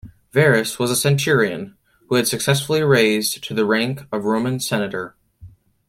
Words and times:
Verus 0.31 0.79
was 0.79 0.89
a 0.89 0.95
centurion, 0.95 1.77
who 2.09 2.15
had 2.15 2.27
successfully 2.27 2.81
raised 2.81 3.43
to 3.43 3.53
the 3.53 3.67
rank 3.67 4.07
of 4.11 4.25
Roman 4.25 4.59
Senator. 4.59 5.13